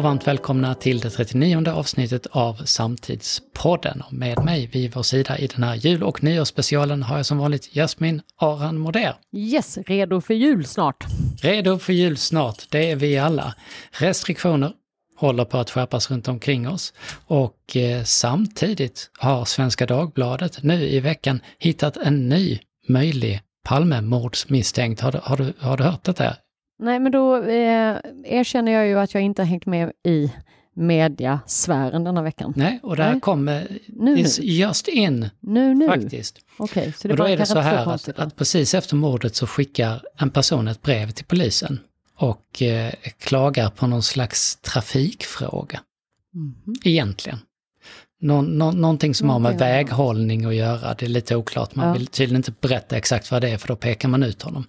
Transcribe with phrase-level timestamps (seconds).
[0.00, 4.02] och varmt välkomna till det 39 avsnittet av Samtidspodden.
[4.06, 7.38] Och med mig vid vår sida i den här jul och nyårsspecialen har jag som
[7.38, 9.14] vanligt Jasmin Aran Moder.
[9.32, 11.04] Yes, redo för jul snart.
[11.42, 13.54] Redo för jul snart, det är vi alla.
[13.90, 14.72] Restriktioner
[15.16, 16.92] håller på att skärpas runt omkring oss
[17.26, 25.00] och eh, samtidigt har Svenska Dagbladet nu i veckan hittat en ny möjlig Palmemordsmisstänkt.
[25.00, 26.36] Har du, har, du, har du hört detta?
[26.80, 30.32] Nej, men då eh, erkänner jag ju att jag inte har hängt med i
[30.74, 32.52] mediasfären denna veckan.
[32.56, 34.22] Nej, och där kommer nu, nu.
[34.42, 35.86] just in nu, nu.
[35.86, 36.38] faktiskt.
[36.56, 39.46] Okej, så det och då är det så här att, att, precis efter mordet så
[39.46, 41.80] skickar en person ett brev till polisen
[42.16, 45.80] och eh, klagar på någon slags trafikfråga.
[46.34, 46.54] Mm.
[46.84, 47.38] Egentligen.
[48.22, 51.74] Nå, nå, någonting som har med väghållning att göra, det är lite oklart.
[51.74, 51.92] Man ja.
[51.92, 54.66] vill tydligen inte berätta exakt vad det är för då pekar man ut honom.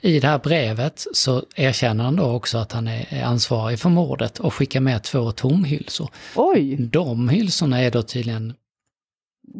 [0.00, 4.38] I det här brevet så erkänner han då också att han är ansvarig för mordet
[4.38, 6.10] och skickar med två tomhylsor.
[6.34, 6.76] Oj!
[6.76, 8.54] De hylsorna är då tydligen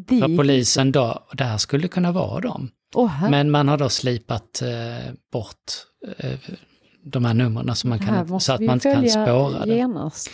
[0.09, 0.21] De...
[0.21, 2.71] för polisen då, och det här skulle kunna vara dem.
[2.95, 5.73] Oh, Men man har då slipat eh, bort
[6.19, 6.39] eh,
[7.05, 10.31] de här numren så, man kan, så att man inte kan spåra genast.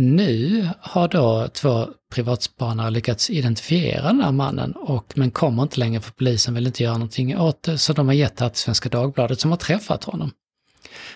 [0.00, 6.00] Nu har då två privatspanare lyckats identifiera den här mannen, och, men kommer inte längre
[6.00, 8.60] för polisen vill inte göra någonting åt det, så de har gett det här till
[8.60, 10.30] Svenska Dagbladet som har träffat honom.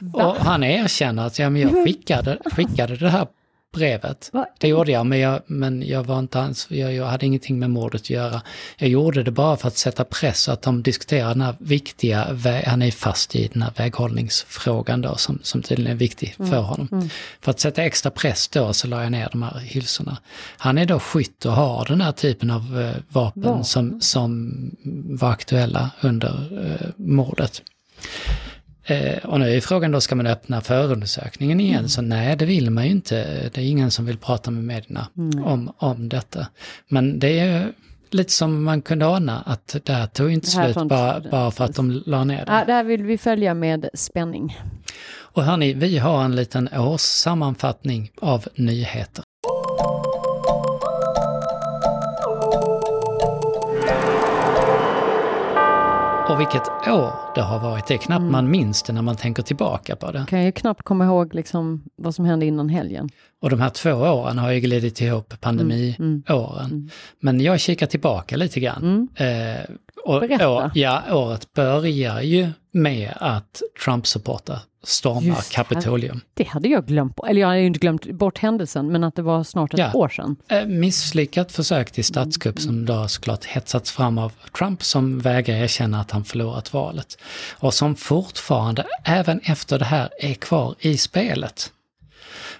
[0.00, 0.26] Va?
[0.26, 3.26] Och han erkänner att ja, men jag skickade, skickade det här
[3.72, 4.30] brevet.
[4.32, 4.46] Va?
[4.58, 7.70] Det gjorde jag, men jag, men jag var inte ans jag, jag hade ingenting med
[7.70, 8.42] mordet att göra.
[8.78, 12.36] Jag gjorde det bara för att sätta press så att de diskuterar den här viktiga,
[12.66, 16.50] han är fast i den här väghållningsfrågan då som, som tydligen är viktig mm.
[16.50, 16.88] för honom.
[16.92, 17.08] Mm.
[17.40, 20.18] För att sätta extra press då så la jag ner de här hylsorna.
[20.56, 23.64] Han är då skytt och har den här typen av eh, vapen Va?
[23.64, 24.52] som, som
[25.18, 27.62] var aktuella under eh, mordet.
[28.84, 31.78] Eh, och nu är frågan då, ska man öppna förundersökningen igen?
[31.78, 31.88] Mm.
[31.88, 33.50] Så nej, det vill man ju inte.
[33.54, 35.44] Det är ingen som vill prata med medierna mm.
[35.44, 36.46] om, om detta.
[36.88, 37.72] Men det är
[38.10, 41.74] lite som man kunde ana, att det här tog inte slut bara, bara för att
[41.74, 42.52] de la ner det.
[42.52, 44.58] Ja, det här vill vi följa med spänning.
[45.14, 49.24] Och hörni, vi har en liten årssammanfattning av nyheter.
[56.32, 57.86] Och vilket år det har varit.
[57.86, 58.32] Det är knappt mm.
[58.32, 60.24] man minns det när man tänker tillbaka på det.
[60.28, 63.08] Kan ju knappt komma ihåg liksom vad som hände innan helgen.
[63.40, 65.94] Och de här två åren har ju glidit ihop pandemiåren.
[65.98, 66.22] Mm.
[66.28, 66.70] Mm.
[66.70, 66.88] mm.
[67.20, 69.08] Men jag kikar tillbaka lite grann.
[69.16, 69.58] Mm.
[69.58, 69.60] Eh,
[70.06, 70.70] Berätta.
[70.74, 76.20] Ja, året börjar ju med att Trump-supportrar stormar Kapitolium.
[76.34, 79.22] Det hade jag glömt, eller jag hade ju inte glömt bort händelsen, men att det
[79.22, 79.92] var snart ett ja.
[79.94, 80.36] år sedan.
[80.48, 82.66] Eh, misslyckat försök till statskupp mm.
[82.66, 87.18] som då såklart hetsats fram av Trump som vägrar erkänna att han förlorat valet.
[87.52, 91.72] Och som fortfarande, även efter det här, är kvar i spelet.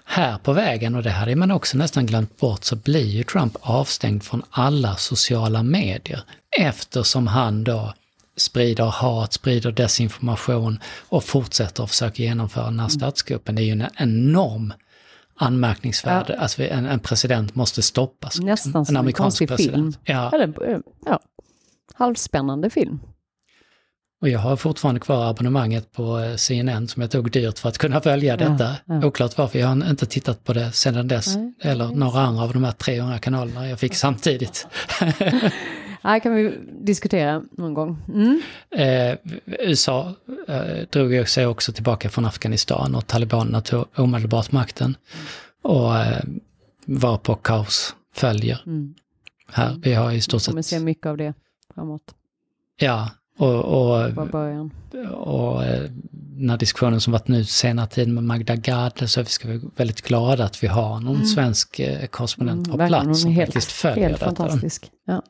[0.05, 3.57] Här på vägen, och det hade man också nästan glömt bort, så blir ju Trump
[3.61, 6.21] avstängd från alla sociala medier
[6.59, 7.95] eftersom han då
[8.37, 12.91] sprider hat, sprider desinformation och fortsätter att försöka genomföra den här mm.
[12.91, 13.55] statskuppen.
[13.55, 14.73] Det är ju en enorm
[15.37, 16.35] anmärkningsvärd, ja.
[16.35, 18.41] alltså en, en president måste stoppas.
[18.41, 19.97] Nästan en som en konstig president.
[19.97, 20.17] film.
[20.17, 20.31] Ja.
[20.31, 21.21] Eller, ja,
[21.95, 23.01] halvspännande film.
[24.23, 27.79] Och jag har fortfarande kvar abonnemanget på eh, CNN som jag tog dyrt för att
[27.79, 28.77] kunna följa detta.
[28.87, 29.07] Ja, ja.
[29.07, 31.37] Oklart varför, jag har inte tittat på det sedan dess.
[31.37, 34.67] Nej, eller några andra av de här 300 kanalerna jag fick samtidigt.
[36.03, 37.99] här kan vi diskutera någon gång.
[38.09, 38.43] Mm.
[38.71, 40.15] Eh, USA
[40.49, 44.97] eh, drog sig också tillbaka från Afghanistan och talibanerna tog omedelbart makten.
[45.63, 46.25] Och eh,
[46.85, 48.63] var på kaos följer.
[48.67, 48.95] Mm.
[49.53, 50.49] Här, vi har i stort sett...
[50.49, 51.35] Vi kommer se mycket av det
[51.75, 52.15] framåt.
[52.77, 53.11] Ja,
[53.43, 54.71] och, och, början.
[55.13, 59.27] och eh, den här diskussionen som varit nu senare tid med Magda Gad, så vi
[59.27, 61.27] ska vara väldigt glada att vi har någon mm.
[61.27, 64.35] svensk eh, korrespondent mm, på plats som helt, faktiskt följer helt detta.
[64.35, 64.91] fantastisk.
[65.07, 65.23] Ja.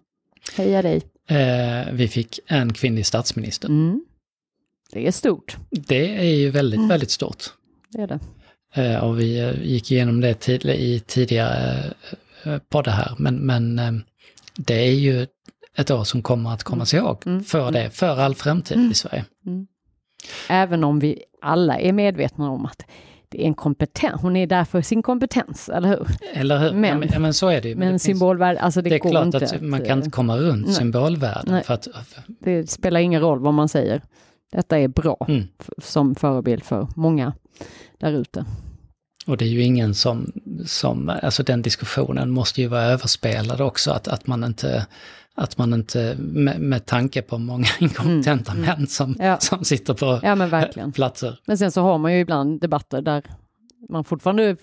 [0.56, 1.03] Heja dig.
[1.28, 3.69] Eh, vi fick en kvinnlig statsminister.
[3.69, 4.05] Mm.
[4.93, 5.56] Det är stort.
[5.70, 6.88] Det är ju väldigt, mm.
[6.88, 7.44] väldigt stort.
[7.88, 8.19] Det är det.
[8.75, 11.85] Eh, och vi eh, gick igenom det tid, i tidigare
[12.44, 14.05] eh, på det här, men, men
[14.56, 15.26] det är ju
[15.76, 17.44] ett år som kommer att komma sig ihåg mm.
[17.44, 18.90] för det, för all framtid mm.
[18.90, 19.24] i Sverige.
[19.46, 19.66] Mm.
[20.48, 22.82] Även om vi alla är medvetna om att
[23.28, 26.06] det är en kompetens, hon är där för sin kompetens, eller hur?
[26.32, 27.76] Eller hur, men, ja, men, men så är det ju.
[27.76, 30.66] Men, men symbolvärde, alltså det, det är klart inte att, man kan inte komma runt
[30.66, 31.64] nej, symbolvärden.
[31.64, 31.88] För att,
[32.40, 34.02] det spelar ingen roll vad man säger.
[34.52, 35.48] Detta är bra mm.
[35.82, 37.32] som förebild för många
[37.98, 38.44] där ute.
[39.26, 40.32] Och det är ju ingen som,
[40.66, 44.86] som, alltså den diskussionen måste ju vara överspelad också, att, att man inte
[45.34, 48.79] att man inte, med, med tanke på många inkompetenta mm, mm.
[48.79, 49.38] män som, ja.
[49.38, 50.93] som sitter på ja, men verkligen.
[50.93, 51.38] platser.
[51.46, 53.23] Men sen så har man ju ibland debatter där
[53.88, 54.56] man fortfarande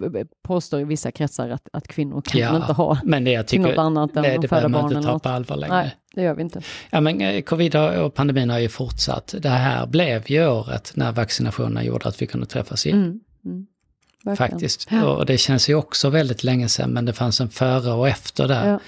[0.43, 3.63] påstår i vissa kretsar att, att kvinnor kan Ja, inte ha Men det jag tycker,
[3.63, 5.75] något annat än det, att det föda behöver man barn inte ta på allvar längre.
[5.75, 6.61] Nej, det gör vi inte.
[6.89, 9.35] Ja, men eh, covid och pandemin har ju fortsatt.
[9.39, 12.99] Det här blev ju året när vaccinationerna gjorde att vi kunde träffas igen.
[13.45, 13.65] Mm,
[14.25, 14.37] mm.
[14.37, 14.87] Faktiskt.
[14.91, 15.05] Ja.
[15.05, 18.47] Och det känns ju också väldigt länge sedan, men det fanns en före och efter
[18.47, 18.71] där.
[18.71, 18.79] Ja.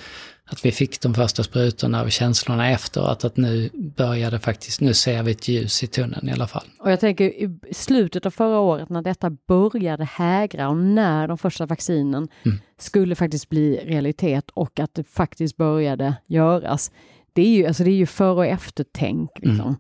[0.52, 5.24] Att vi fick de första sprutorna och känslorna efteråt, att nu började faktiskt, nu ser
[5.24, 6.64] vi ett ljus i tunneln i alla fall.
[6.80, 11.38] Och jag tänker i slutet av förra året när detta började hägra och när de
[11.38, 12.58] första vaccinen Mm.
[12.80, 16.92] skulle faktiskt bli realitet och att det faktiskt började göras.
[17.34, 19.30] Det är ju, alltså det är ju före och eftertänk.
[19.36, 19.76] Liksom.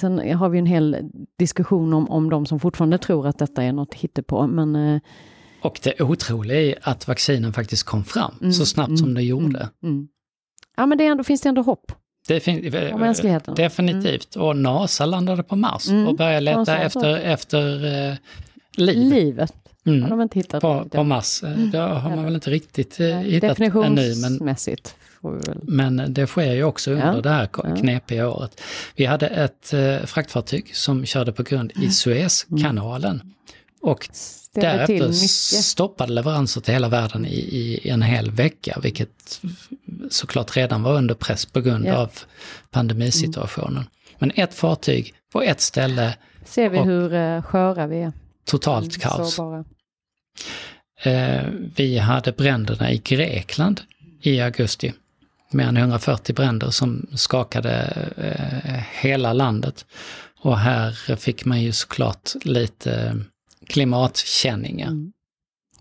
[0.00, 3.72] Sen har vi en hel diskussion om, om de som fortfarande tror att detta är
[3.72, 4.46] något hittepå.
[4.46, 5.00] Men, eh,
[5.64, 9.22] Och det otroliga är att vaccinen faktiskt kom fram Mm, så snabbt mm, som det
[9.22, 9.68] gjorde.
[9.82, 10.08] mm.
[10.76, 11.92] Ja men det ändå, finns det ändå hopp
[12.28, 13.54] Det fin- om mänskligheten.
[13.54, 14.36] Definitivt.
[14.36, 16.06] Och NASA landade på Mars Mm.
[16.08, 18.14] och började Ja, leta så- efter, efter eh,
[18.76, 19.52] liv Livet
[19.86, 20.02] Mm.
[20.02, 20.60] har de inte hittat.
[20.62, 21.04] på, på.
[21.04, 21.42] Mars.
[21.42, 24.14] Eh, Det har man väl inte riktigt eh, Nej, hittat ännu.
[24.20, 24.56] Men,
[25.96, 27.20] men det sker ju också under Ja.
[27.20, 27.76] det här Ja.
[27.76, 28.60] knepiga året.
[28.96, 31.88] Vi hade ett eh, fraktfartyg som körde på grund Mm.
[31.88, 33.22] i Suezkanalen.
[33.84, 35.12] Och Ställer därefter
[35.62, 37.30] stoppade leveranser till hela världen i,
[37.82, 39.40] i en hel vecka, vilket
[40.10, 41.96] såklart redan var under press på grund Ja.
[41.96, 42.10] av
[42.70, 43.84] pandemisituationen.
[44.18, 48.12] Men ett fartyg på ett ställe, Ser vi hur uh, sköra vi är.
[48.44, 49.34] totalt kaos.
[49.34, 49.64] Sårbara.
[51.02, 51.44] Eh,
[51.76, 53.80] vi hade bränderna i Grekland
[54.22, 54.92] i augusti.
[55.50, 57.72] Mer än 140 bränder som skakade
[58.16, 59.86] eh, hela landet.
[60.40, 63.16] Och här fick man ju såklart lite
[63.68, 64.86] klimatkänningar.
[64.86, 65.12] Mm.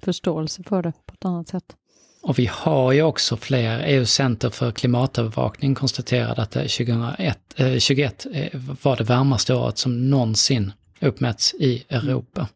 [0.01, 1.75] Förståelse för det på ett annat sätt.
[2.23, 7.77] Och vi har ju också fler, EUs center för klimatövervakning konstaterade att det 2001, eh,
[7.77, 10.71] 21 eh, var det varmaste året som någonsin
[11.01, 12.47] uppmätts i Europa.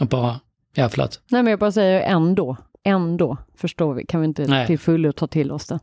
[0.00, 0.40] Och bara,
[0.74, 4.66] ja förlåt, Nej men jag bara säger ändå, ändå förstår vi, kan vi inte Nej.
[4.66, 5.78] till fullo ta till oss det.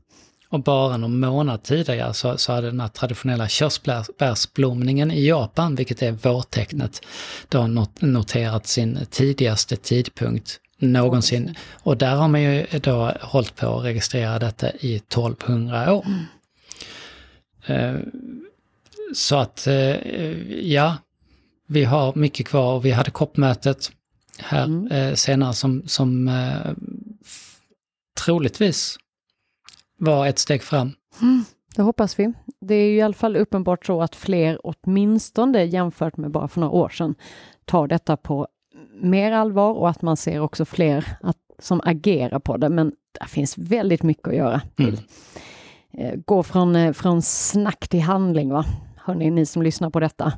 [0.54, 6.02] Och bara någon månad tidigare så, så hade den här traditionella körsbärsblomningen i Japan, vilket
[6.02, 7.02] är vårtecknet,
[7.50, 11.56] då not, noterat sin tidigaste tidpunkt någonsin.
[11.72, 16.06] Och där har man ju då hållit på att registrera detta i 1200 år.
[17.66, 17.96] Eh,
[19.14, 19.96] Så att, eh,
[20.72, 20.98] ja,
[21.68, 23.92] vi har mycket kvar och vi hade koppmötet
[24.40, 24.88] här Mm.
[24.92, 26.32] eh, senare som, som
[28.26, 28.98] troligtvis
[29.98, 30.92] var ett steg fram.
[31.76, 32.34] Det hoppas vi.
[32.62, 36.60] Det är ju i alla fall uppenbart så att fler, åtminstone jämfört med bara för
[36.60, 37.16] några år sedan,
[37.66, 38.48] tar detta på
[39.02, 42.70] mer allvar och att man ser också fler att, som agerar på det.
[42.70, 44.62] Men det finns väldigt mycket att göra.
[44.80, 44.96] Mm.
[45.98, 48.66] Eh, Gå från, eh, från snack till handling, va?
[48.98, 50.34] Hörni, ni som lyssnar på detta.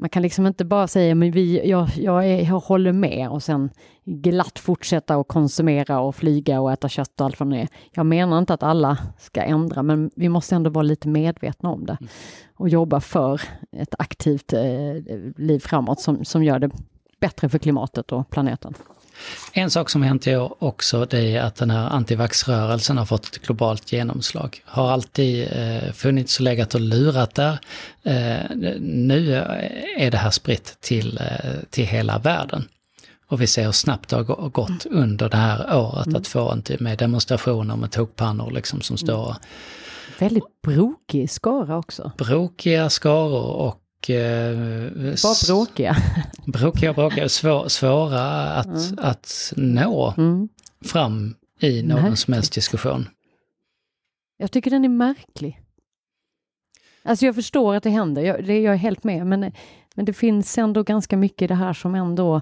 [0.00, 3.42] Man kan liksom inte bara säga men vi, jag, jag, är, jag håller med och
[3.42, 3.70] sen
[4.04, 7.68] glatt fortsätta att konsumera och flyga och äta kött och allt vad det är.
[7.92, 11.86] Jag menar inte att alla ska ändra men vi måste ändå vara lite medvetna om
[11.86, 11.98] det
[12.54, 13.40] och jobba för
[13.72, 14.94] ett aktivt eh,
[15.36, 16.70] liv framåt som, som gör det
[17.20, 18.74] bättre för klimatet och planeten.
[19.52, 23.26] En sak som hänt i år också det är att den här antivaxrörelsen har fått
[23.26, 24.62] ett globalt genomslag.
[24.64, 27.58] Har alltid eh, funnits och legat och lurat där.
[28.02, 29.34] Eh, nu
[29.98, 32.68] är det här spritt till, eh, till hela världen.
[33.30, 36.50] Och vi ser hur snabbt det har gå- gått under det här året att få
[36.50, 39.36] en typ med demonstrationer med tokpannor liksom som står
[40.18, 42.12] Väldigt brokig skara också.
[42.18, 44.56] brokiga skaror och eh,
[45.22, 45.96] Bara bråkiga.
[46.46, 48.20] brokiga och bråkiga, svår, svåra
[48.52, 50.48] att, att nå Mm.
[50.84, 52.18] fram i någon Märkligt.
[52.18, 53.08] som helst diskussion.
[54.36, 55.60] Jag tycker den är märklig.
[57.02, 59.52] Alltså jag förstår att det händer, jag, det är jag helt med, men,
[59.94, 62.40] men det finns ändå ganska mycket i det här som ändå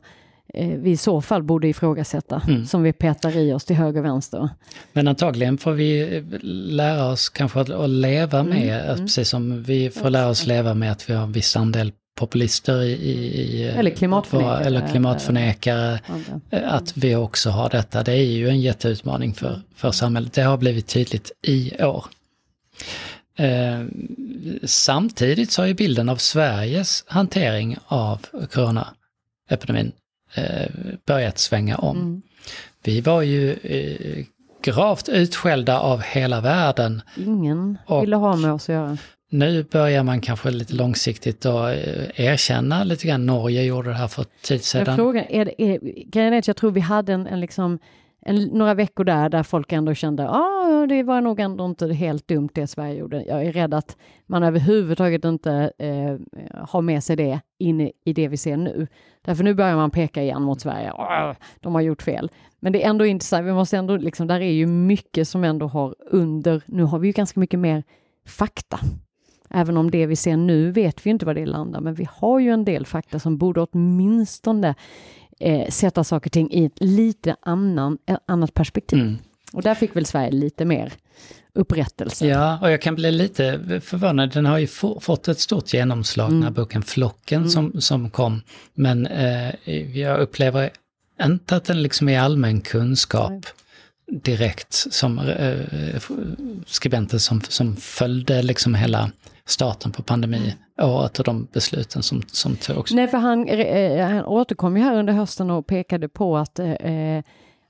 [0.54, 2.66] vi i så fall borde ifrågasätta, Mm.
[2.66, 4.48] som vi petar i oss till höger och vänster.
[4.92, 6.22] Men antagligen får vi
[6.70, 9.06] lära oss kanske att, att leva Mm, med, att mm.
[9.06, 12.82] precis som vi får lära oss leva med att vi har en viss andel populister
[12.82, 12.92] i...
[12.92, 13.12] i
[13.60, 14.54] i- Eller klimatförnekare.
[14.56, 16.00] våra- Eller klimatförnekare.
[16.50, 18.02] Eh, Att vi också har detta.
[18.02, 20.32] Det är ju en jätteutmaning för, för samhället.
[20.32, 22.04] Det har blivit tydligt i år.
[23.38, 23.84] Eh,
[24.64, 29.92] samtidigt så har ju bilden av Sveriges hantering av coronaepidemin eh,
[31.06, 31.96] börjat svänga om.
[31.96, 32.22] Mm.
[32.84, 34.24] Vi var ju eh,
[34.62, 37.02] gravt utskällda av hela världen.
[37.16, 38.98] Ingen Och- ville ha med oss att göra.
[39.30, 43.26] Nu börjar man kanske lite långsiktigt att eh, erkänna lite grann.
[43.26, 44.96] Norge gjorde det här för tid sedan.
[44.96, 45.78] frågan är, det- är,
[46.10, 47.78] grejen är att jag tror vi hade en, en liksom
[48.26, 51.92] en, några veckor där, där folk ändå kände att ah, det var nog ändå inte
[51.92, 53.24] helt dumt det Sverige gjorde.
[53.24, 56.16] Jag är rädd att man överhuvudtaget inte eh,
[56.68, 58.86] har med sig det in i det vi ser nu.
[59.22, 60.92] Därför nu börjar man peka igen mot Sverige.
[60.92, 62.30] Ah, de har gjort fel.
[62.60, 63.46] Men det är ändå intressant.
[63.46, 67.08] Vi måste ändå, liksom, där är ju mycket som ändå har under, nu har vi
[67.08, 67.82] ju ganska mycket mer
[68.26, 68.78] fakta.
[69.50, 72.38] Även om det vi ser nu vet vi inte var det landar, men vi har
[72.38, 74.74] ju en del fakta som borde åtminstone
[75.40, 79.00] eh, sätta saker och ting i ett lite annan, annat perspektiv.
[79.00, 79.18] Mm.
[79.52, 80.92] Och där fick väl Sverige lite mer
[81.54, 82.26] upprättelse.
[82.26, 84.32] Ja, och jag kan bli lite förvånad.
[84.32, 84.66] Den har ju
[85.00, 86.40] fått ett stort genomslag, mm.
[86.40, 87.50] den här boken Flocken mm.
[87.50, 88.42] som, som kom.
[88.74, 89.54] Men eh,
[89.98, 90.70] jag upplever
[91.22, 93.30] inte att den liksom är allmän kunskap.
[93.30, 93.42] Nej
[94.12, 96.00] direkt som eh,
[96.66, 99.10] skribenter som, som följde liksom hela
[99.46, 102.92] starten på pandemiåret och de besluten som, som togs.
[102.92, 107.18] Nej, för han, eh, han återkom ju här under hösten och pekade på att, eh,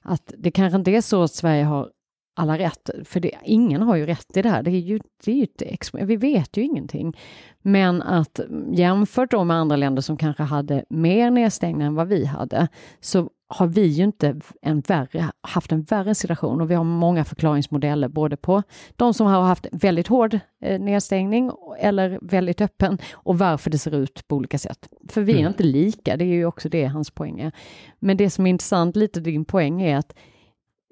[0.03, 1.91] att det kanske inte är så att Sverige har
[2.37, 4.63] alla rätt, för det, ingen har ju rätt i det här.
[4.63, 7.17] Det är ju, det är ju ett, vi vet ju ingenting.
[7.63, 8.41] Men att
[8.73, 12.69] jämfört då med andra länder som kanske hade mer nedstängning än vad vi hade,
[13.01, 17.25] så har vi ju inte en värre, haft en värre situation och vi har många
[17.25, 18.63] förklaringsmodeller både på
[18.97, 23.95] de som har haft väldigt hård eh, nedstängning eller väldigt öppen och varför det ser
[23.95, 24.89] ut på olika sätt.
[25.09, 25.49] För vi är mm.
[25.49, 27.53] inte lika, det är ju också det hans poäng är.
[27.99, 30.15] Men det som är intressant, lite din poäng, är att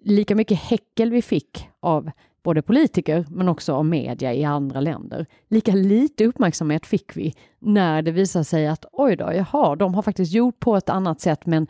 [0.05, 2.11] lika mycket häckel vi fick av
[2.45, 5.27] både politiker men också av media i andra länder.
[5.49, 10.03] Lika lite uppmärksamhet fick vi när det visade sig att oj då, jaha, de har
[10.03, 11.67] faktiskt gjort på ett annat sätt men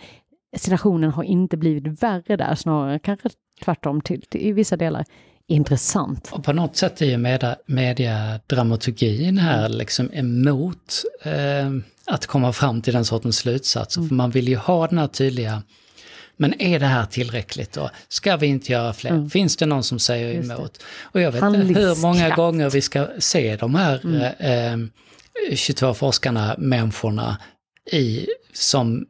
[0.56, 3.28] situationen har inte blivit värre där, snarare kanske
[3.64, 5.04] tvärtom till, till i vissa delar
[5.46, 6.30] intressant.
[6.32, 11.70] Och på något sätt är ju media, mediadramaturgin här liksom emot eh,
[12.06, 14.00] att komma fram till den sortens slutsatser.
[14.00, 14.08] Mm.
[14.08, 15.62] För man vill ju ha den här tydliga
[16.36, 17.90] men är det här tillräckligt då?
[18.08, 19.10] Ska vi inte göra fler?
[19.10, 19.30] Mm.
[19.30, 20.82] Finns det någon som säger emot?
[21.02, 24.90] Och jag vet inte hur många gånger vi ska se de här mm.
[25.50, 27.38] eh, 22 forskarna, människorna,
[27.92, 29.06] i, som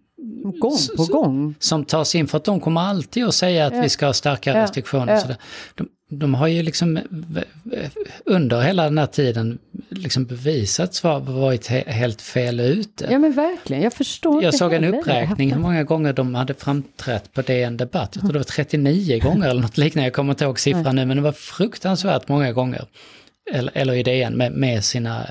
[0.59, 1.55] Gång på gång.
[1.59, 3.83] Som tas in för att de kommer alltid att säga att ja.
[3.83, 5.13] vi ska ha starka restriktioner.
[5.13, 5.21] Ja.
[5.21, 5.37] Så det,
[5.75, 6.99] de, de, har ju liksom
[8.25, 13.09] under hela den här tiden liksom bevisats vara varit helt fel ute.
[13.11, 17.33] Ja men verkligen, jag förstår Jag såg en uppräkning hur många gånger de hade framträtt
[17.33, 18.11] på DN Debatt.
[18.15, 21.07] Jag tror det var 39 gånger eller något liknande, jag kommer inte ihåg siffran nu,
[21.07, 22.85] men det var fruktansvärt många gånger.
[23.53, 25.27] Eller, eller i DN med, med sina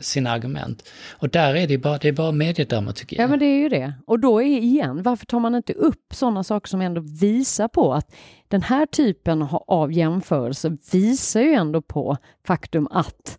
[0.00, 0.88] sina argument.
[1.10, 3.16] Och där är det bara, det är bara mediedramaturgi.
[3.18, 3.94] Ja men det är ju det.
[4.06, 7.94] Och då är igen, varför tar man inte upp sådana saker som ändå visar på
[7.94, 8.14] att
[8.48, 13.38] den här typen av jämförelse visar ju ändå på faktum att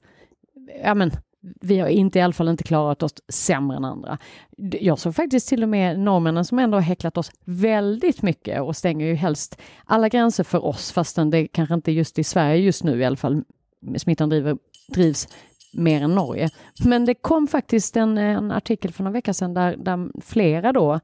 [0.84, 1.12] ja men,
[1.42, 4.18] vi har inte i alla fall inte klarat oss sämre än andra.
[4.58, 8.76] Jag såg faktiskt till och med norrmännen som ändå har häcklat oss väldigt mycket och
[8.76, 12.84] stänger ju helst alla gränser för oss fastän det kanske inte just i Sverige just
[12.84, 13.44] nu i alla fall
[13.98, 14.58] smittan driver,
[14.94, 15.28] drivs
[15.72, 16.50] mer än Norge.
[16.86, 21.00] Men det kom faktiskt en, en artikel för några veckor sedan där, där flera då,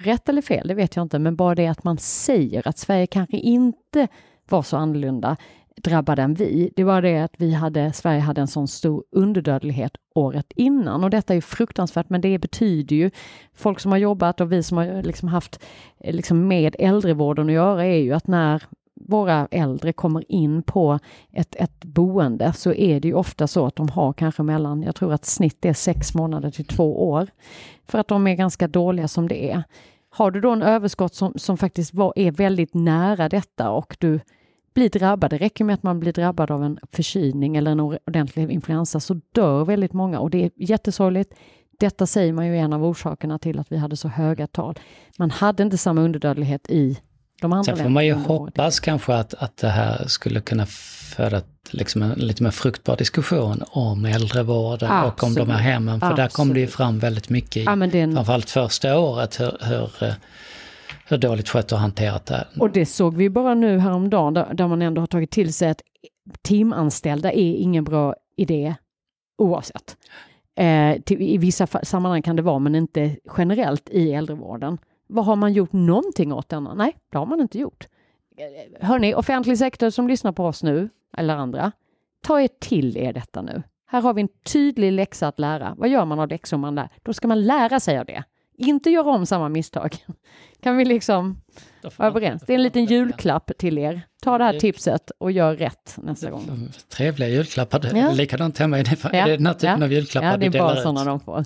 [0.00, 3.06] rätt eller fel, det vet jag inte, men bara det att man säger att Sverige
[3.06, 4.08] kanske inte
[4.48, 5.36] var så annorlunda
[5.82, 6.72] drabbade än vi.
[6.76, 11.10] Det var det att vi hade, Sverige hade en sån stor underdödlighet året innan och
[11.10, 13.10] detta är fruktansvärt men det betyder ju
[13.54, 15.62] folk som har jobbat och vi som har liksom haft
[16.00, 18.62] eh, liksom med äldrevården att göra är ju att när
[19.00, 20.98] våra äldre kommer in på
[21.32, 24.94] ett, ett boende så är det ju ofta så att de har kanske mellan, jag
[24.94, 27.28] tror att snitt är sex månader till två år.
[27.86, 29.62] För att de är ganska dåliga som det är.
[30.10, 34.20] Har du då en överskott som, som faktiskt var, är väldigt nära detta och du
[34.74, 38.50] blir drabbad, det räcker med att man blir drabbad av en förkylning eller en ordentlig
[38.50, 41.34] influensa så dör väldigt många och det är jättesorgligt.
[41.78, 44.78] Detta säger man ju är en av orsakerna till att vi hade så höga tal.
[45.18, 46.98] Man hade inte samma underdödlighet i
[47.40, 52.02] de Sen får man ju hoppas kanske att, att det här skulle kunna föda liksom
[52.02, 55.14] en lite mer fruktbar diskussion om äldrevården Absolut.
[55.14, 56.00] och om de här hemmen.
[56.00, 56.30] För Absolut.
[56.30, 58.14] där kom det ju fram väldigt mycket, i, ja, en...
[58.14, 60.14] framförallt första året, hur, hur,
[61.08, 62.46] hur dåligt skött och hanterat det.
[62.60, 65.70] Och det såg vi bara nu häromdagen, där, där man ändå har tagit till sig
[65.70, 65.82] att
[66.42, 68.74] timanställda är ingen bra idé
[69.38, 69.96] oavsett.
[70.56, 74.78] Eh, till, I vissa sammanhang kan det vara, men inte generellt i äldrevården.
[75.08, 76.74] Vad har man gjort någonting åt denna?
[76.74, 77.88] Nej, det har man inte gjort.
[78.80, 81.72] Hörni, offentlig sektor som lyssnar på oss nu, eller andra,
[82.22, 83.62] ta er till er detta nu.
[83.86, 85.74] Här har vi en tydlig läxa att lära.
[85.78, 86.88] Vad gör man av läxor man lär?
[87.02, 88.24] Då ska man lära sig av det
[88.58, 89.96] inte göra om samma misstag.
[90.62, 91.40] Kan vi liksom
[91.82, 92.42] vara överens?
[92.46, 94.02] Det är en liten julklapp till er.
[94.22, 96.72] Ta det här tipset och gör rätt nästa gång.
[96.96, 97.90] Trevliga julklappar.
[97.94, 98.12] Ja.
[98.12, 98.78] Likadant hemma.
[98.78, 99.08] Är det, ja.
[99.08, 99.84] är det den här typen ja.
[99.84, 101.44] av julklappar ja, det är bara sådana de får.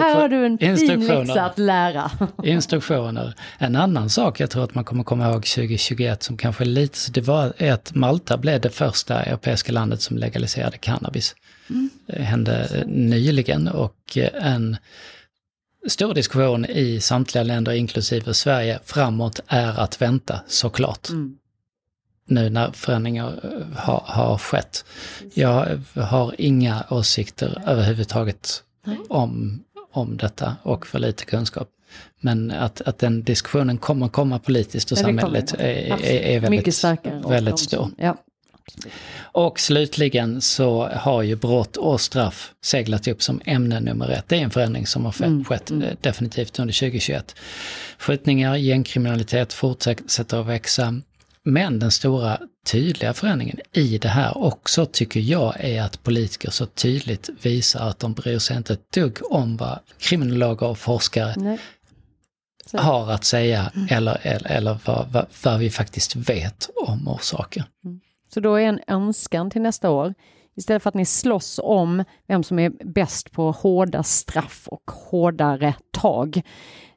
[0.00, 2.10] Här har du en fin läxa att lära.
[2.44, 3.34] Instruktioner.
[3.58, 6.98] En annan sak jag tror att man kommer komma ihåg 2021 som kanske är lite,
[7.12, 11.34] det var att Malta blev det första europeiska landet som legaliserade cannabis.
[11.70, 11.90] Mm.
[12.06, 14.76] Det hände nyligen och en
[15.88, 21.08] stor diskussion i samtliga länder, inklusive Sverige, framåt är att vänta såklart.
[21.08, 21.36] Mm.
[22.26, 24.84] Nu när förändringar eh, har, har skett.
[25.34, 28.62] Jag har inga åsikter överhuvudtaget
[29.08, 31.68] om, om detta och för lite kunskap.
[32.20, 36.84] Men att, att den diskussionen kommer komma politiskt och samhället är, är, är, väldigt,
[37.26, 37.90] väldigt stor.
[37.98, 38.16] Ja.
[39.16, 44.24] Och slutligen så har ju brott och straff seglat upp som ämne nummer ett.
[44.28, 45.96] Det är en förändring som har mm, skett mm.
[46.00, 47.36] definitivt under 2021.
[47.98, 51.00] Skjutningar, gängkriminalitet fortsätter att växa.
[51.42, 56.66] Men den stora tydliga förändringen i det här också tycker jag är att politiker så
[56.66, 61.58] tydligt visar att de bryr sig inte ett dugg om vad kriminologer och forskare
[62.72, 63.88] har att säga mm.
[63.90, 67.64] eller, eller, eller vad, vad, vad, vi faktiskt vet om orsaker.
[67.84, 68.00] Mm.
[68.34, 70.14] Så då är en önskan till nästa år,
[70.54, 75.74] istället för att ni slåss om vem som är bäst på hårda straff och hårdare
[75.90, 76.42] tag,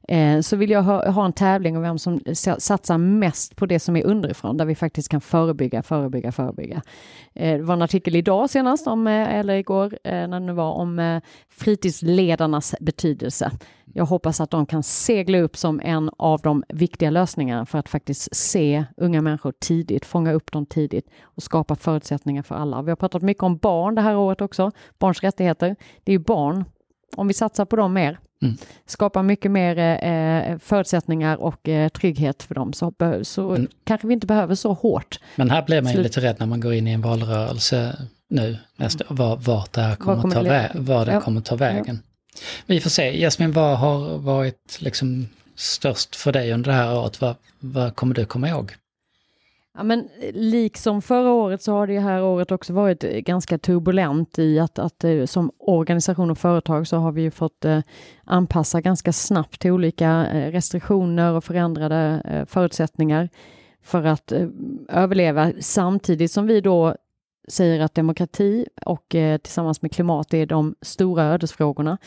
[0.08, 2.20] eh, så vill jag ha, ha, en tävling om vem som
[2.58, 6.82] satsar mest på det som är underifrån, där vi faktiskt kan förebygga, förebygga, förebygga.
[7.34, 10.54] Eh, det var en artikel idag senast, om, eh, eller igår, eh, när det nu
[10.54, 13.52] var, om eh, fritidsledarnas betydelse.
[13.94, 17.90] Jag hoppas att de kan segla upp som en av de viktiga lösningarna för att
[17.90, 22.82] faktiskt se unga människor tidigt, fånga upp dem tidigt och skapa förutsättningar för alla.
[22.82, 25.76] Vi har pratat mycket om barn det här året också, barns rättigheter.
[26.04, 26.66] Det är ju barn,
[27.16, 28.58] om vi satsar på dem mer, mm.
[28.86, 33.68] skapar mycket mer eh, förutsättningar och eh, trygghet för dem, så, så mm.
[33.84, 35.20] kanske vi inte behöver så hårt.
[35.36, 37.96] Men här blir man ju lite rädd när man går in i en valrörelse
[38.30, 41.22] nu nästa år, var, vart det här kommer, kommer ta, vä var det ja.
[41.22, 42.00] kommer ta vägen.
[42.66, 43.22] Vi får se.
[43.22, 47.22] Jasmin, vad har varit liksom störst för dig under det här året?
[47.22, 48.76] Vad, vad kommer du komma ihåg?
[49.78, 54.40] Ja, men liksom förra året så har det här året också varit eh, ganska turbulent
[54.40, 57.80] i att, att eh, som organisation och företag så har vi fått eh,
[58.26, 63.30] anpassa ganska snabbt till olika restriktioner och förändrade förutsättningar
[63.82, 64.32] för att
[64.90, 66.96] överleva samtidigt som vi då
[67.48, 69.06] säger att demokrati och
[69.42, 71.98] tillsammans med klimat är de stora ödesfrågorna.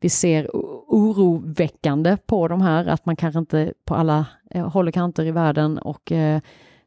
[0.00, 0.50] Vi ser
[0.86, 4.26] oroväckande på de här, att man kanske inte på alla
[4.72, 6.12] håll och kanter i världen och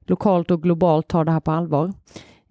[0.08, 1.94] lokalt och globalt tar det här på allvar.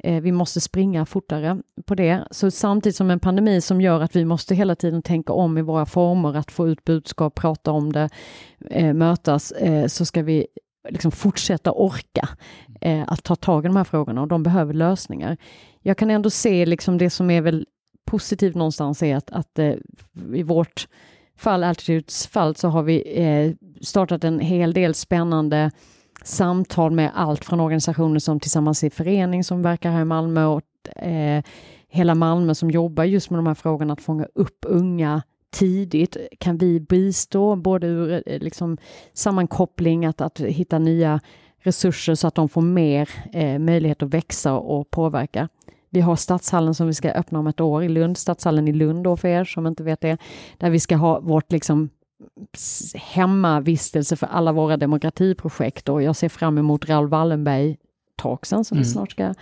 [0.04, 2.24] Eh, vi måste springa fortare på det.
[2.30, 5.62] Så samtidigt som en pandemi som gör att vi måste hela tiden tänka om i
[5.62, 8.08] våra former, att få ut budskap, prata om det,
[8.70, 10.46] eh, mötas, eh, så ska vi
[10.88, 12.28] liksom fortsätta orka
[13.06, 15.36] att ta tag i de här frågorna och de behöver lösningar.
[15.82, 17.66] Jag kan ändå se liksom det som är väl
[18.06, 19.58] positivt någonstans är att, att
[20.34, 20.88] i vårt
[21.38, 25.70] fall, Altitudes fall, så har vi startat en hel del spännande
[26.24, 30.62] samtal med allt från organisationer som Tillsammans i förening som verkar här i Malmö och
[30.96, 31.42] eh,
[31.88, 36.58] hela Malmö som jobbar just med de här frågorna, att fånga upp unga tidigt kan
[36.58, 38.78] vi bistå, både ur eh, liksom,
[39.12, 41.20] sammankoppling, att, att hitta nya
[41.62, 45.48] resurser så att de får mer eh, möjlighet att växa och påverka.
[45.90, 49.04] Vi har Stadshallen som vi ska öppna om ett år i Lund, Stadshallen i Lund
[49.04, 50.18] då för er som inte vet det,
[50.58, 51.88] där vi ska ha vårt liksom
[52.94, 57.76] hemmavistelse för alla våra demokratiprojekt och jag ser fram emot Raoul Wallenberg
[58.16, 58.82] talksen som mm.
[58.82, 59.34] vi snart ska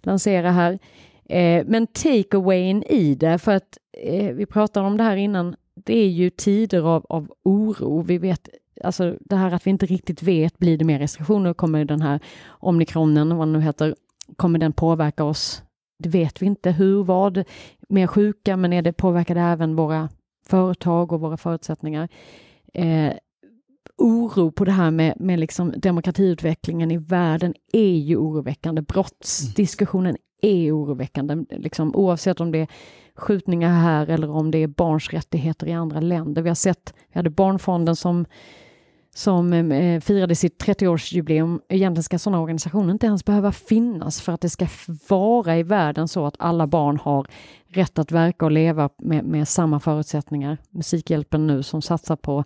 [0.00, 0.78] lansera här.
[1.24, 5.98] Eh, men takeawayen i det, för att eh, vi pratade om det här innan, det
[5.98, 8.02] är ju tider av, av oro.
[8.02, 8.48] Vi vet,
[8.84, 11.54] alltså det här att vi inte riktigt vet, blir det mer restriktioner?
[11.54, 13.94] Kommer den här omikronen, vad den nu heter,
[14.36, 15.62] kommer den påverka oss?
[15.98, 17.44] Det vet vi inte hur, vad,
[17.88, 20.08] mer sjuka, men är det påverkar det även våra
[20.46, 22.08] företag och våra förutsättningar?
[22.74, 23.12] Eh,
[23.98, 28.82] oro på det här med, med liksom demokratiutvecklingen i världen är ju oroväckande.
[28.82, 32.68] Brottsdiskussionen är oroväckande, liksom, oavsett om det är
[33.14, 36.42] skjutningar här eller om det är barns rättigheter i andra länder.
[36.42, 38.26] Vi har sett, vi hade Barnfonden som
[39.14, 41.60] som eh, eh, firade sitt 30-årsjubileum.
[41.68, 44.66] Egentligen ska sådana organisationer inte ens behöva finnas för att det ska
[45.08, 47.26] vara i världen så att alla barn har
[47.68, 50.58] rätt att verka och leva med, med samma förutsättningar.
[50.70, 52.44] Musikhjälpen nu som satsar på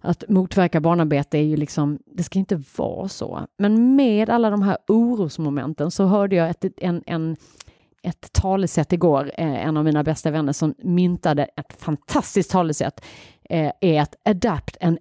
[0.00, 3.46] att motverka barnarbete är ju liksom, det ska inte vara så.
[3.58, 7.36] Men med alla de här orosmomenten så hörde jag ett, en, en,
[8.02, 13.04] ett talesätt igår, eh, en av mina bästa vänner som myntade ett fantastiskt talesätt
[13.50, 14.98] eh, är att adapt and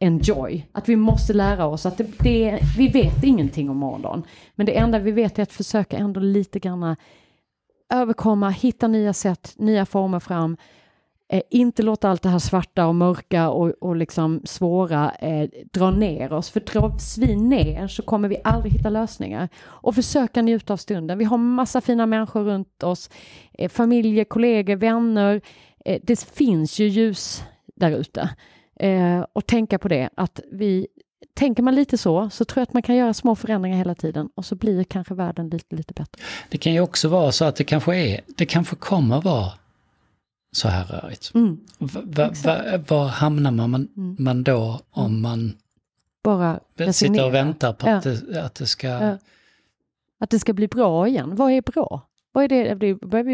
[0.00, 0.66] enjoy.
[0.72, 4.22] Att vi måste lära oss att det, det, vi vet ingenting om morgondagen.
[4.54, 6.96] Men det enda vi vet är att försöka ändå lite grann
[7.94, 10.56] överkomma, hitta nya sätt, nya former fram.
[11.32, 15.90] Eh, inte låta allt det här svarta och mörka och, och liksom svåra eh, dra
[15.90, 16.50] ner oss.
[16.50, 19.48] För dras vi ner så kommer vi aldrig hitta lösningar.
[19.58, 21.18] Och försöka njuta av stunden.
[21.18, 23.10] Vi har massa fina människor runt oss.
[23.52, 25.40] Eh, familjer, kollegor, vänner.
[25.84, 27.42] Eh, det finns ju ljus
[27.78, 28.30] där ute.
[28.80, 30.86] Eh, och tänka på det, att vi
[31.34, 34.28] Tänker man lite så, så tror jag att man kan göra små förändringar hela tiden
[34.34, 36.22] och så blir kanske världen lite, lite bättre.
[36.48, 39.52] Det kan ju också vara så att det kanske är, det kanske kommer vara
[40.52, 41.32] så här rörigt.
[41.34, 41.60] Mm,
[42.88, 44.16] var hamnar man, mm.
[44.18, 45.20] man då om mm.
[45.22, 45.52] man
[46.22, 46.60] bara
[46.92, 47.94] sitter och väntar på ja.
[47.94, 48.88] att, det, att det ska...
[48.88, 49.18] Ja.
[50.20, 51.36] Att det ska bli bra igen.
[51.36, 52.07] Vad är bra?
[52.38, 52.74] Vad är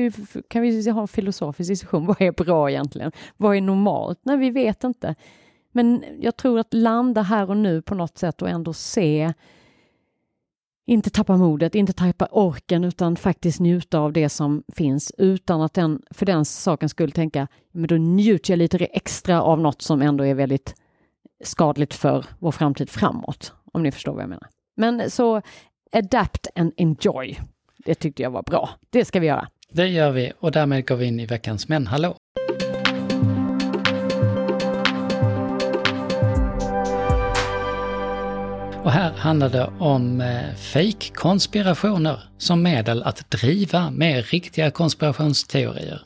[0.00, 0.42] det?
[0.48, 2.06] Kan vi ha en filosofisk diskussion?
[2.06, 3.12] Vad är bra egentligen?
[3.36, 4.20] Vad är normalt?
[4.22, 5.14] Nej, vi vet inte.
[5.72, 9.32] Men jag tror att landa här och nu på något sätt och ändå se
[10.86, 15.74] inte tappa modet, inte tappa orken utan faktiskt njuta av det som finns utan att
[15.74, 20.02] den för den sakens skull tänka men då njuter jag lite extra av något som
[20.02, 20.74] ändå är väldigt
[21.44, 23.52] skadligt för vår framtid framåt.
[23.72, 24.48] Om ni förstår vad jag menar.
[24.76, 25.42] Men så
[25.92, 27.38] adapt and enjoy.
[27.84, 28.70] Det tyckte jag var bra.
[28.90, 29.48] Det ska vi göra.
[29.72, 32.16] Det gör vi och därmed går vi in i veckans Men hallå!
[38.82, 40.54] Och här handlar det om eh,
[42.38, 46.02] som medel att driva med riktiga konspirationsteorier.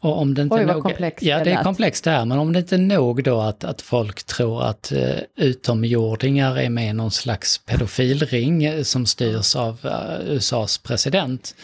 [0.00, 2.38] Och om det inte Oj, vad nog, komplext Ja, det är komplext det här, men
[2.38, 5.00] om det inte är nog då att, att folk tror att eh,
[5.36, 11.54] utomjordingar är med i någon slags pedofilring eh, som styrs av uh, USAs president,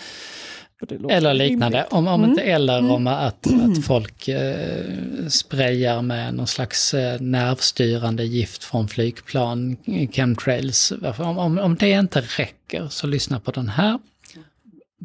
[1.10, 1.86] eller liknande.
[1.90, 2.30] Om, om mm.
[2.30, 2.90] inte eller mm.
[2.90, 4.84] om att, att folk eh,
[5.28, 9.76] sprayar med någon slags eh, nervstyrande gift från flygplan,
[10.12, 10.92] chemtrails.
[11.18, 13.98] Om, om, om det inte räcker så lyssna på den här.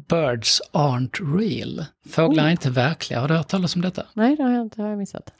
[0.06, 1.84] Birds aren't real.
[2.08, 3.20] Fåglar är inte verkliga.
[3.20, 4.06] Har du hört talas om detta?
[4.14, 5.30] Nej, det har jag inte har jag missat.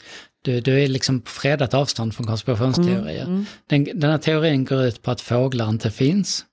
[0.43, 3.23] Du, du är liksom på fredat avstånd från konspirationsteorier.
[3.23, 3.47] Mm, mm.
[3.67, 6.45] Den, den här teorin går ut på att fåglar inte finns.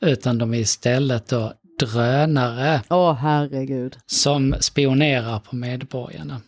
[0.00, 2.80] Utan de är istället då drönare.
[2.90, 3.96] Åh, oh, herregud.
[4.06, 6.40] Som spionerar på medborgarna.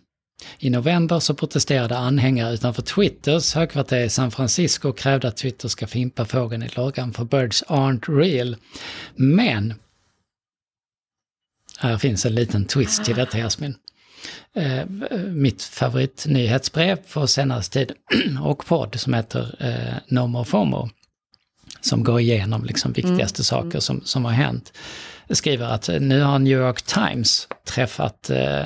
[0.58, 5.68] I november så protesterade anhängare utanför Twitters högkvarter i San Francisco och krävde att Twitter
[5.68, 8.56] ska fimpa fågeln i loggan för Birds aren't real.
[9.16, 9.74] Men
[11.80, 13.74] här finns en liten twist till detta Jasmin.
[14.54, 14.86] Eh,
[15.30, 17.96] mitt favoritnyhetsbrev på senaste tid
[18.42, 20.88] och podd som heter eh, No More FOMO.
[21.80, 23.44] Som går igenom liksom viktigaste mm.
[23.44, 24.72] saker som, som har hänt
[25.36, 28.64] skriver att eh, nu har New York Times träffat eh,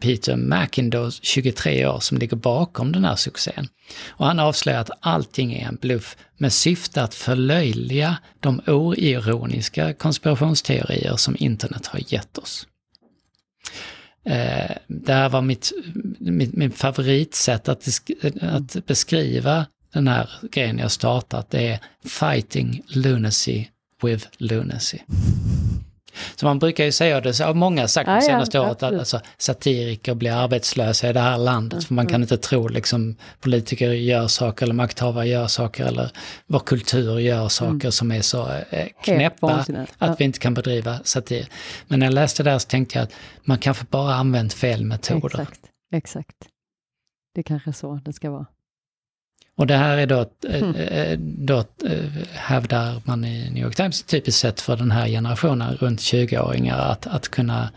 [0.00, 3.68] Peter McIndoe, 23 år, som ligger bakom den här succén.
[4.08, 11.16] Och han avslöjar att allting är en bluff med syfte att förlöjliga de oironiska konspirationsteorier
[11.16, 12.66] som internet har gett oss.
[14.24, 15.72] Eh, det här var mitt,
[16.18, 17.88] mitt, mitt favoritsätt att,
[18.40, 21.50] att beskriva den här grejen jag startat.
[21.50, 23.66] Det är Fighting Lunacy
[24.02, 24.98] with Lunacy.
[26.36, 28.94] Så man brukar ju säga det, så har många sagt de senaste ja, året, att
[28.94, 31.72] alltså, satiriker blir arbetslösa i det här landet.
[31.72, 31.82] Mm.
[31.82, 32.22] För man kan mm.
[32.22, 36.10] inte tro liksom politiker gör saker eller makthavare gör saker eller
[36.46, 37.92] vår kultur gör saker mm.
[37.92, 39.64] som är så eh, knäppa
[39.98, 41.48] att vi inte kan bedriva satir.
[41.88, 44.84] Men när jag läste det här så tänkte jag att man kanske bara använt fel
[44.84, 45.26] metoder.
[45.26, 45.60] Exakt,
[45.94, 46.36] exakt.
[47.34, 48.46] Det är kanske så det ska vara.
[49.56, 50.74] Och det här är då, mm.
[51.46, 51.64] då
[52.32, 57.06] hävdar man i New York Times typiskt sett för den här generationen runt 20-åringar att,
[57.06, 57.68] att kunna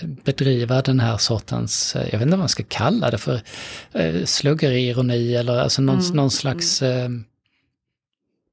[0.00, 3.40] bedriva den här sortens, jag vet inte vad man ska kalla det för,
[4.24, 6.16] sluggerironi eller alltså någon, mm.
[6.16, 6.82] någon slags...
[6.82, 7.24] Mm.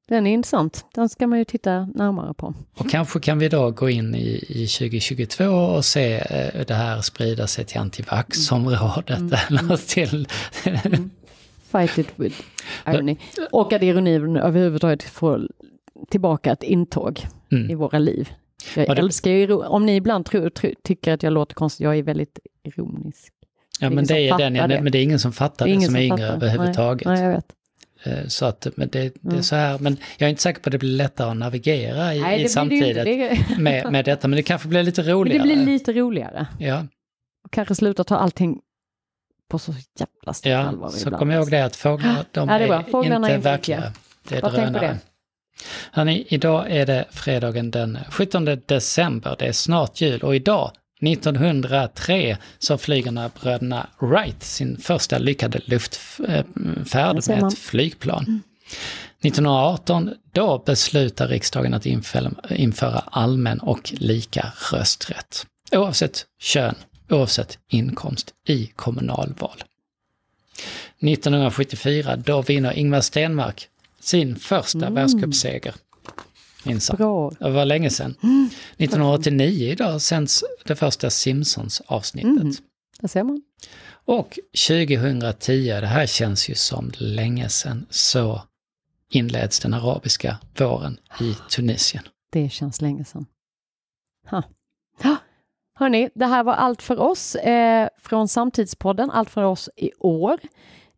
[0.07, 2.53] Den är intressant, den ska man ju titta närmare på.
[2.73, 6.23] Och kanske kan vi då gå in i, i 2022 och se
[6.67, 9.33] det här sprida sig till antivax-området mm.
[9.47, 10.27] eller till...
[11.73, 11.87] Mm.
[11.87, 12.41] Fight it with
[12.87, 13.17] irony.
[13.51, 15.47] Och att ironin överhuvudtaget får
[16.09, 17.69] tillbaka ett intåg mm.
[17.69, 18.29] i våra liv.
[18.75, 18.99] Jag det...
[19.01, 22.39] älskar ju om ni ibland tror, tror, tycker att jag låter konstigt, jag är väldigt
[22.63, 23.33] ironisk.
[23.79, 24.81] Ja men det är den, det.
[24.81, 27.07] men det är ingen som fattar det, det som är yngre överhuvudtaget.
[27.07, 27.53] Nej, nej, jag vet.
[28.03, 30.69] Eh, så att men det, det, är så här, men jag är inte säker på
[30.69, 34.37] att det blir lättare att navigera i, Nej, i samtidigt det med, med detta, men
[34.37, 35.39] det kanske blir lite roligare.
[35.39, 36.47] Men det blir lite roligare.
[36.59, 36.85] Ja.
[37.45, 38.59] Och kanske sluta ta allting
[39.49, 42.59] på så jävla stort ja, allvar så kom ihåg det att fåglar, de ja, är,
[42.59, 43.93] är inte är verkliga.
[44.29, 44.97] Det är drönare.
[45.91, 49.35] Hörrni, idag är det fredagen den 17 december.
[49.39, 57.27] Det är snart jul och idag 1903 så flyger bröderna Wright sin första lyckade luftfärd
[57.27, 58.23] med ett flygplan.
[58.27, 58.41] Mm.
[59.21, 61.85] 1918, då beslutar riksdagen att
[62.49, 65.45] införa allmän och lika rösträtt.
[65.71, 66.75] Oavsett kön,
[67.09, 69.63] oavsett inkomst i kommunalval.
[70.99, 73.69] 1974, då vinner Ingvar Stenmark
[73.99, 74.93] sin första mm.
[74.93, 75.75] världscupseger.
[76.63, 76.97] Minsann.
[77.39, 78.15] Det var länge sedan.
[78.23, 78.49] Mm.
[78.77, 82.41] 1989 idag sänds det första Simpsons-avsnittet.
[82.41, 82.53] Mm.
[82.99, 83.41] Där ser man.
[84.05, 88.41] Och 2010, det här känns ju som länge sedan, så
[89.09, 92.03] inleds den arabiska våren i Tunisien.
[92.31, 93.25] Det känns länge sedan.
[94.29, 94.43] Ha.
[95.03, 95.17] Ha.
[95.79, 100.39] Hörni, det här var allt för oss eh, från Samtidspodden, allt för oss i år.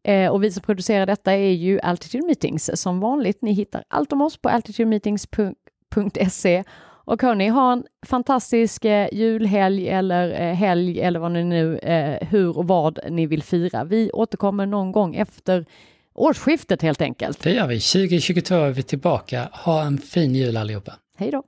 [0.03, 2.69] Eh, och vi som producerar detta är ju Altitude Meetings.
[2.73, 6.63] Som vanligt, ni hittar allt om oss på altitudemeetings.se.
[6.83, 12.27] Och hörni, ha en fantastisk eh, julhelg eller eh, helg eller vad ni nu, eh,
[12.27, 13.83] hur och vad ni vill fira.
[13.83, 15.65] Vi återkommer någon gång efter
[16.13, 17.43] årsskiftet helt enkelt.
[17.43, 17.79] Det gör vi.
[17.79, 19.49] 2022 är vi tillbaka.
[19.53, 20.93] Ha en fin jul allihopa.
[21.17, 21.43] Hej då!